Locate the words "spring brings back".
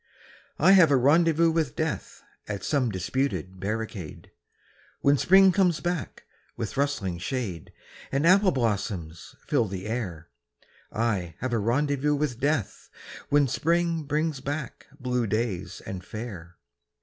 13.47-14.87